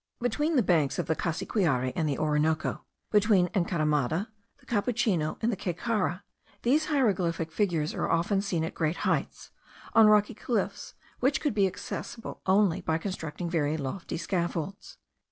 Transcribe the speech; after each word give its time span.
Between 0.19 0.55
the 0.55 0.63
banks 0.63 0.97
of 0.97 1.05
the 1.05 1.15
Cassiquiare 1.15 1.93
and 1.95 2.09
the 2.09 2.17
Orinoco, 2.17 2.83
between 3.11 3.51
Encaramada, 3.53 4.29
the 4.57 4.65
Capuchino, 4.65 5.37
and 5.43 5.55
Caycara, 5.59 6.23
these 6.63 6.85
hieroglyphic 6.85 7.51
figures 7.51 7.93
are 7.93 8.09
often 8.09 8.41
seen 8.41 8.63
at 8.63 8.73
great 8.73 8.95
heights, 9.05 9.51
on 9.93 10.07
rocky 10.07 10.33
cliffs 10.33 10.95
which 11.19 11.39
could 11.39 11.53
be 11.53 11.67
accessible 11.67 12.41
only 12.47 12.81
by 12.81 12.97
constructing 12.97 13.47
very 13.47 13.77
lofty 13.77 14.17
scaffolds. 14.17 14.97